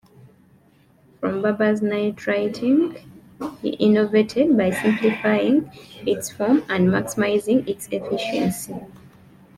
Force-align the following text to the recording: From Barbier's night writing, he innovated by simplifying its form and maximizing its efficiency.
From 1.19 1.43
Barbier's 1.43 1.83
night 1.83 2.25
writing, 2.25 2.97
he 3.61 3.73
innovated 3.75 4.57
by 4.57 4.71
simplifying 4.71 5.69
its 6.07 6.31
form 6.31 6.63
and 6.67 6.87
maximizing 6.89 7.67
its 7.69 7.87
efficiency. 7.91 8.73